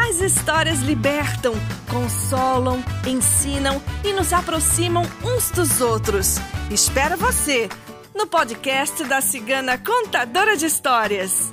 [0.00, 1.52] As histórias libertam,
[1.90, 6.36] consolam, ensinam e nos aproximam uns dos outros.
[6.70, 7.68] Espero você
[8.14, 11.50] no podcast da Cigana Contadora de Histórias.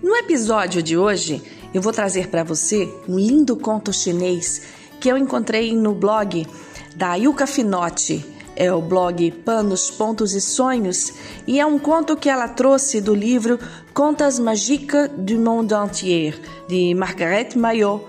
[0.00, 1.42] No episódio de hoje,
[1.74, 4.62] eu vou trazer para você um lindo conto chinês
[5.00, 6.46] que eu encontrei no blog
[6.94, 11.12] da Yuka Finotti é o blog Panos, Pontos e Sonhos,
[11.46, 13.60] e é um conto que ela trouxe do livro
[13.92, 18.02] Contas Magiques du Monde Entier, de Margaret Maillot.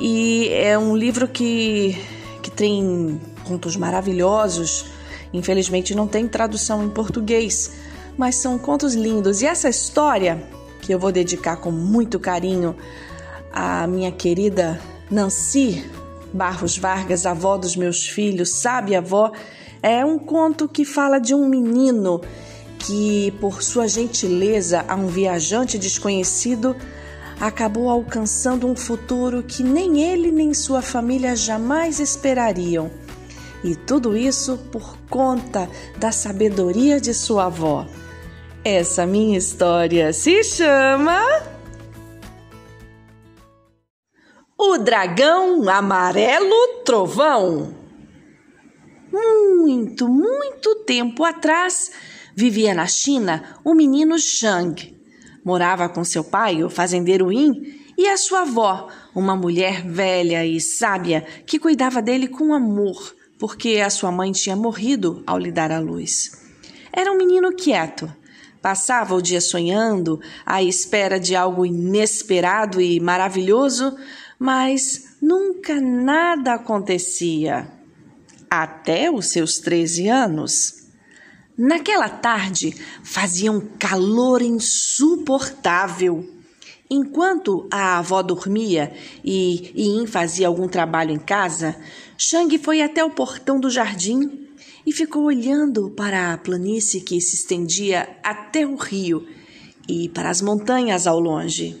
[0.00, 1.96] E é um livro que,
[2.42, 4.86] que tem contos maravilhosos,
[5.32, 7.72] infelizmente não tem tradução em português,
[8.16, 9.42] mas são contos lindos.
[9.42, 10.42] E essa história,
[10.80, 12.74] que eu vou dedicar com muito carinho
[13.52, 15.84] à minha querida Nancy
[16.32, 19.32] Barros Vargas, avó dos meus filhos, sabe avó,
[19.86, 22.20] é um conto que fala de um menino
[22.76, 26.74] que, por sua gentileza a um viajante desconhecido,
[27.40, 32.90] acabou alcançando um futuro que nem ele nem sua família jamais esperariam.
[33.62, 37.86] E tudo isso por conta da sabedoria de sua avó.
[38.64, 41.22] Essa minha história se chama.
[44.58, 47.85] O Dragão Amarelo Trovão
[49.16, 51.90] muito, muito tempo atrás,
[52.34, 54.94] vivia na China o menino Shang.
[55.44, 60.60] Morava com seu pai, o fazendeiro Yin, e a sua avó, uma mulher velha e
[60.60, 65.72] sábia que cuidava dele com amor, porque a sua mãe tinha morrido ao lhe dar
[65.72, 66.32] a luz.
[66.92, 68.12] Era um menino quieto.
[68.60, 73.96] Passava o dia sonhando, à espera de algo inesperado e maravilhoso,
[74.38, 77.75] mas nunca nada acontecia
[78.50, 80.86] até os seus 13 anos.
[81.56, 86.32] Naquela tarde fazia um calor insuportável.
[86.88, 88.92] Enquanto a avó dormia
[89.24, 91.74] e Yin fazia algum trabalho em casa,
[92.18, 94.46] Shang foi até o portão do jardim
[94.86, 99.26] e ficou olhando para a planície que se estendia até o rio
[99.88, 101.76] e para as montanhas ao longe.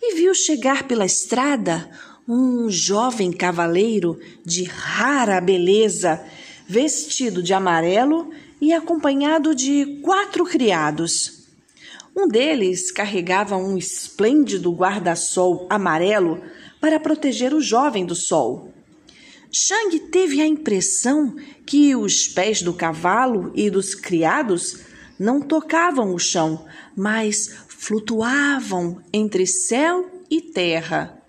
[0.00, 1.90] E viu chegar pela estrada
[2.32, 6.24] um jovem cavaleiro de rara beleza,
[6.64, 8.30] vestido de amarelo
[8.60, 11.48] e acompanhado de quatro criados.
[12.16, 16.40] Um deles carregava um esplêndido guarda-sol amarelo
[16.80, 18.72] para proteger o jovem do sol.
[19.50, 21.34] Shang teve a impressão
[21.66, 24.82] que os pés do cavalo e dos criados
[25.18, 26.64] não tocavam o chão,
[26.96, 31.19] mas flutuavam entre céu e terra.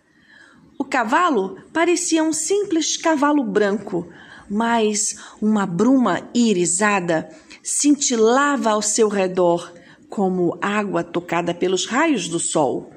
[0.92, 4.12] O cavalo parecia um simples cavalo branco,
[4.50, 7.30] mas uma bruma irisada
[7.64, 9.72] cintilava ao seu redor,
[10.10, 12.92] como água tocada pelos raios do sol.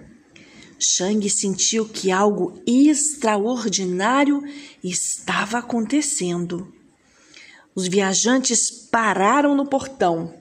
[0.77, 4.43] Shang sentiu que algo extraordinário
[4.83, 6.75] estava acontecendo.
[7.77, 10.35] Os viajantes pararam no portão.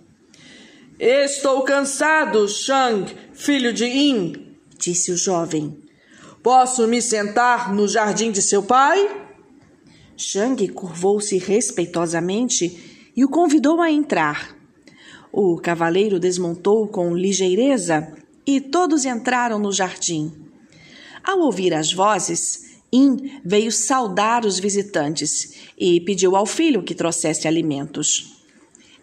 [1.00, 5.83] Estou cansado, Shang, filho de Yin, disse o jovem.
[6.44, 9.10] Posso me sentar no jardim de seu pai?
[10.18, 14.54] Shang curvou-se respeitosamente e o convidou a entrar.
[15.32, 18.14] O cavaleiro desmontou com ligeireza
[18.46, 20.34] e todos entraram no jardim.
[21.24, 27.48] Ao ouvir as vozes, In veio saudar os visitantes e pediu ao filho que trouxesse
[27.48, 28.36] alimentos.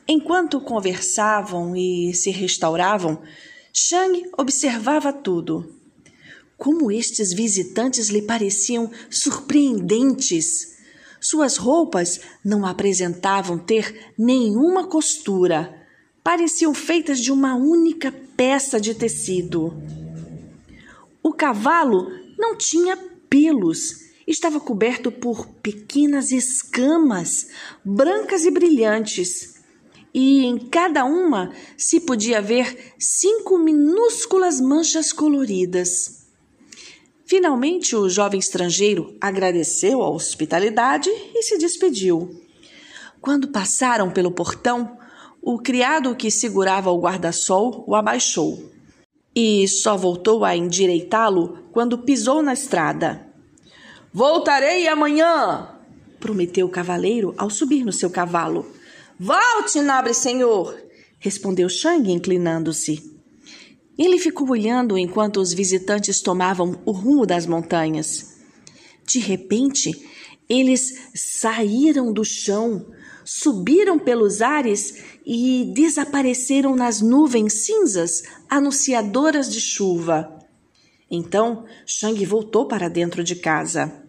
[0.06, 3.22] Enquanto conversavam e se restauravam,
[3.72, 5.79] Shang observava tudo
[6.60, 10.76] como estes visitantes lhe pareciam surpreendentes.
[11.18, 15.74] Suas roupas não apresentavam ter nenhuma costura,
[16.22, 19.72] pareciam feitas de uma única peça de tecido.
[21.22, 22.94] O cavalo não tinha
[23.30, 27.48] pelos, estava coberto por pequenas escamas,
[27.82, 29.54] brancas e brilhantes.
[30.12, 36.19] E em cada uma se podia ver cinco minúsculas manchas coloridas.
[37.30, 42.42] Finalmente, o jovem estrangeiro agradeceu a hospitalidade e se despediu.
[43.20, 44.98] Quando passaram pelo portão,
[45.40, 48.68] o criado que segurava o guarda-sol o abaixou.
[49.32, 53.24] e só voltou a endireitá-lo quando pisou na estrada.
[54.12, 55.68] Voltarei amanhã,
[56.18, 58.66] prometeu o cavaleiro ao subir no seu cavalo.
[59.16, 60.76] Volte, nobre senhor,
[61.20, 63.09] respondeu Shang, inclinando-se.
[64.00, 68.38] Ele ficou olhando enquanto os visitantes tomavam o rumo das montanhas.
[69.06, 69.92] De repente,
[70.48, 72.86] eles saíram do chão,
[73.26, 80.34] subiram pelos ares e desapareceram nas nuvens cinzas anunciadoras de chuva.
[81.10, 84.02] Então, Shang voltou para dentro de casa.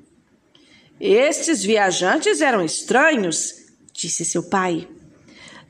[1.02, 3.56] Estes viajantes eram estranhos,
[3.92, 4.88] disse seu pai.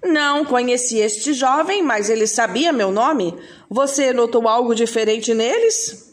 [0.04, 3.38] Não conheci este jovem, mas ele sabia meu nome.
[3.70, 6.12] Você notou algo diferente neles?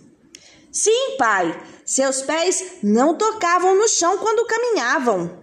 [0.70, 1.58] Sim, pai.
[1.84, 5.38] Seus pés não tocavam no chão quando caminhavam.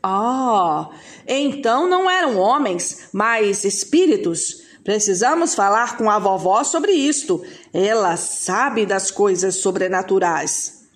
[0.00, 0.88] Ah,
[1.26, 4.62] então não eram homens, mas espíritos.
[4.84, 7.44] Precisamos falar com a vovó sobre isto.
[7.74, 10.86] Ela sabe das coisas sobrenaturais.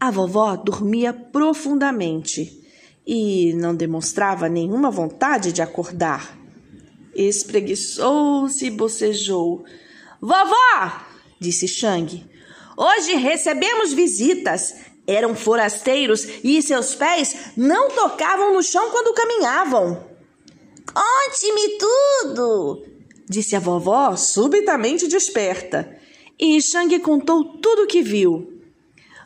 [0.00, 2.63] A vovó dormia profundamente
[3.06, 6.38] e não demonstrava nenhuma vontade de acordar.
[7.14, 9.64] Espreguiçou-se e bocejou.
[10.20, 11.00] Vovó!
[11.38, 12.26] disse Shang.
[12.76, 14.74] Hoje recebemos visitas.
[15.06, 20.02] Eram forasteiros e seus pés não tocavam no chão quando caminhavam.
[20.92, 22.86] Conte-me tudo!
[23.28, 25.98] disse a vovó, subitamente desperta.
[26.38, 28.62] E Shang contou tudo o que viu.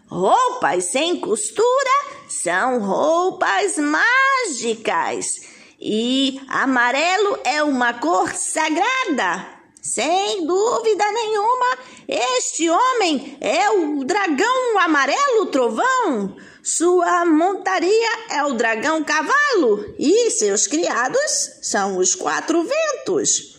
[0.09, 5.41] Roupas sem costura são roupas mágicas.
[5.81, 9.47] E amarelo é uma cor sagrada.
[9.81, 16.37] Sem dúvida nenhuma, este homem é o dragão amarelo trovão.
[16.63, 23.57] Sua montaria é o dragão cavalo e seus criados são os quatro ventos.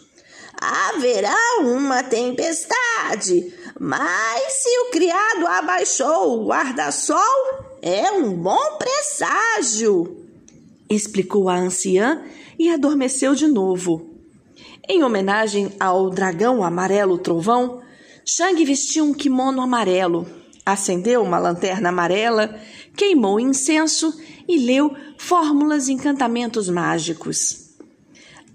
[0.62, 10.25] Haverá uma tempestade, mas se o criado abaixou o guarda-sol, é um bom presságio,
[10.89, 12.23] explicou a anciã
[12.57, 14.09] e adormeceu de novo.
[14.87, 17.81] Em homenagem ao dragão amarelo trovão,
[18.25, 20.27] Shang vestiu um kimono amarelo,
[20.65, 22.59] acendeu uma lanterna amarela,
[22.95, 24.13] queimou incenso
[24.47, 27.69] e leu fórmulas e encantamentos mágicos.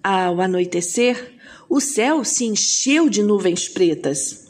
[0.02, 1.34] Ao anoitecer,
[1.68, 4.44] o céu se encheu de nuvens pretas.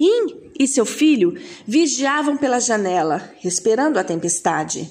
[0.00, 1.34] Yin e seu filho
[1.66, 4.90] vigiavam pela janela, esperando a tempestade.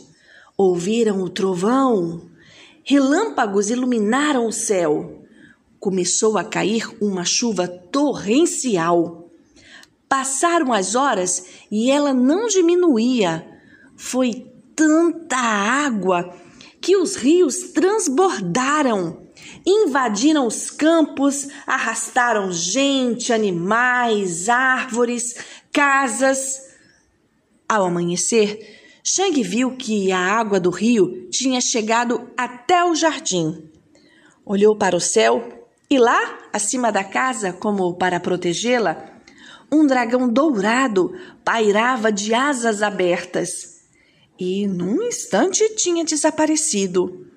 [0.57, 2.21] Ouviram o trovão.
[2.83, 5.23] Relâmpagos iluminaram o céu.
[5.79, 9.29] Começou a cair uma chuva torrencial.
[10.07, 13.45] Passaram as horas e ela não diminuía.
[13.95, 16.33] Foi tanta água
[16.79, 19.26] que os rios transbordaram
[19.67, 25.35] invadiram os campos, arrastaram gente, animais, árvores,
[25.73, 26.69] casas.
[27.67, 33.69] Ao amanhecer, Shang viu que a água do rio tinha chegado até o jardim.
[34.45, 39.21] Olhou para o céu e lá, acima da casa, como para protegê-la,
[39.69, 43.81] um dragão dourado pairava de asas abertas.
[44.39, 47.27] E num instante tinha desaparecido.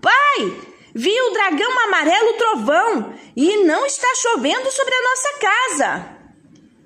[0.00, 0.75] Pai!
[0.98, 6.16] Vi o dragão amarelo trovão e não está chovendo sobre a nossa casa.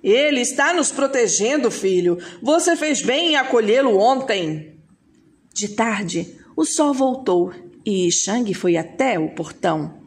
[0.03, 2.19] Ele está nos protegendo, filho.
[2.43, 4.77] Você fez bem em acolhê-lo ontem.
[5.55, 7.55] De tarde, o sol voltou
[7.87, 10.03] e Shang foi até o portão.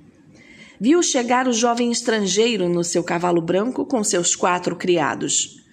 [0.78, 5.64] Viu chegar o jovem estrangeiro no seu cavalo branco com seus quatro criados.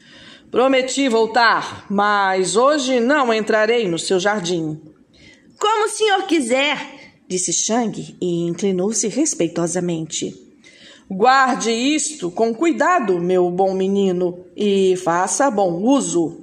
[0.52, 4.80] Prometi voltar, mas hoje não entrarei no seu jardim.
[5.58, 6.99] Como o senhor quiser,
[7.30, 10.36] disse Shang e inclinou-se respeitosamente.
[11.08, 16.40] Guarde isto com cuidado, meu bom menino, e faça bom uso.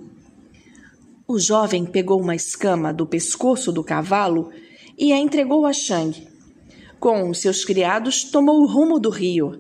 [1.28, 4.50] O jovem pegou uma escama do pescoço do cavalo
[4.98, 6.26] e a entregou a Shang.
[7.02, 9.60] Com seus criados, tomou o rumo do rio.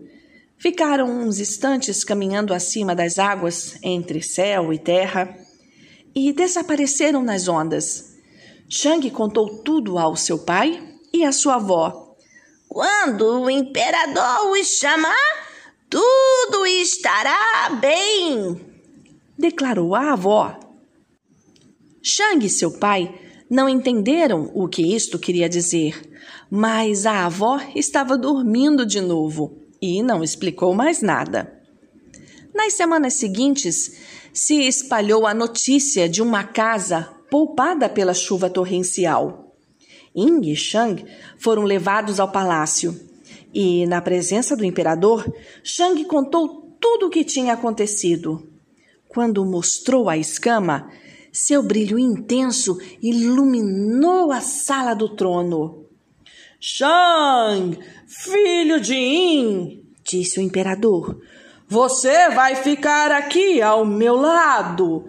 [0.57, 5.37] Ficaram uns instantes caminhando acima das águas, entre céu e terra,
[6.15, 8.15] e desapareceram nas ondas.
[8.69, 12.15] Shang contou tudo ao seu pai e a sua avó.
[12.67, 15.15] Quando o imperador os chamar,
[15.89, 18.59] tudo estará bem,
[19.37, 20.59] declarou a avó.
[22.03, 23.13] Shang e seu pai
[23.49, 25.99] não entenderam o que isto queria dizer,
[26.49, 31.53] mas a avó estava dormindo de novo e não explicou mais nada.
[32.53, 33.97] Nas semanas seguintes,
[34.33, 39.46] se espalhou a notícia de uma casa poupada pela chuva torrencial.
[40.17, 41.05] Ying e Shang
[41.37, 42.99] foram levados ao palácio
[43.53, 45.25] E, na presença do imperador,
[45.63, 48.47] Shang contou tudo o que tinha acontecido.
[49.07, 50.91] Quando mostrou a escama,
[51.31, 55.85] seu brilho intenso iluminou a sala do trono.
[56.59, 61.21] Shang, filho de In, disse o imperador,
[61.67, 65.05] você vai ficar aqui ao meu lado.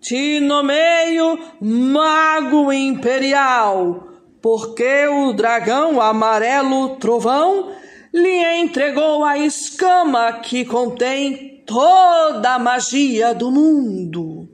[0.00, 4.07] Te nomeio Mago Imperial,
[4.40, 7.72] porque o dragão amarelo trovão
[8.12, 14.48] lhe entregou a escama que contém toda a magia do mundo.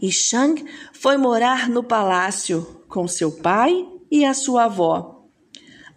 [0.00, 5.26] E Shang foi morar no palácio com seu pai e a sua avó.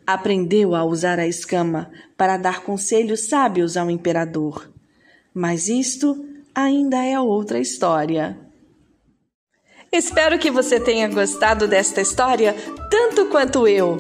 [0.05, 4.69] Aprendeu a usar a escama para dar conselhos sábios ao imperador.
[5.33, 8.37] Mas isto ainda é outra história.
[9.93, 12.55] Espero que você tenha gostado desta história
[12.89, 13.99] tanto quanto eu.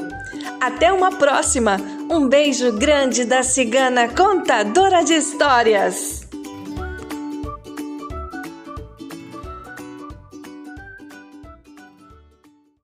[0.59, 1.77] Até uma próxima!
[2.09, 6.22] Um beijo grande da cigana contadora de histórias!